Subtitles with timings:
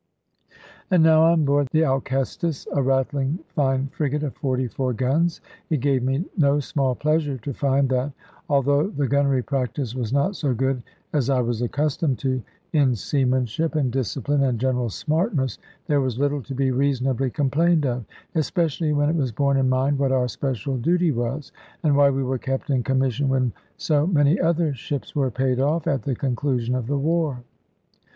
[0.89, 6.01] And now on board the Alcestis, a rattling fine frigate of 44 guns, it gave
[6.01, 8.11] me no small pleasure to find that
[8.49, 10.81] (although the gunnery practice was not so good
[11.13, 12.41] as I was accustomed to),
[12.73, 18.03] in seamanship, and discipline, and general smartness, there was little to be reasonably complained of;
[18.33, 21.51] especially when it was borne in mind what our special duty was,
[21.83, 25.85] and why we were kept in commission when so many other ships were paid off,
[25.85, 27.43] at the conclusion of the war.